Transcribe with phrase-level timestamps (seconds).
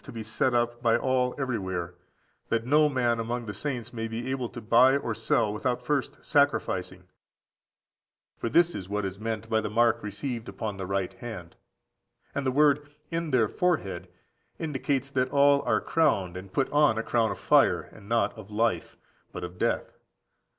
[0.03, 1.93] to be set up by all everywhere,
[2.49, 6.17] that no man among the saints may be able to buy or sell without first
[6.25, 7.03] sacrificing;
[8.35, 11.55] for this is what is meant by the mark received upon the right hand.
[12.33, 17.37] And the word—"in their forehead"—indicates that all are crowned, and put on a crown of
[17.37, 18.97] fire, and not of life,
[19.31, 19.99] but of death.